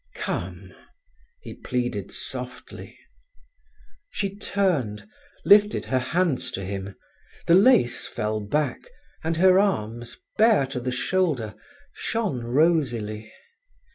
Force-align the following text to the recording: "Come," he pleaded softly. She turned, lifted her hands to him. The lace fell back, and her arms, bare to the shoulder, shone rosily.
"Come," 0.15 0.73
he 1.41 1.53
pleaded 1.53 2.11
softly. 2.11 2.97
She 4.09 4.35
turned, 4.35 5.07
lifted 5.45 5.85
her 5.85 5.99
hands 5.99 6.49
to 6.53 6.65
him. 6.65 6.95
The 7.45 7.53
lace 7.53 8.07
fell 8.07 8.39
back, 8.41 8.81
and 9.23 9.37
her 9.37 9.59
arms, 9.59 10.17
bare 10.39 10.65
to 10.73 10.79
the 10.79 10.89
shoulder, 10.91 11.53
shone 11.93 12.41
rosily. 12.43 13.31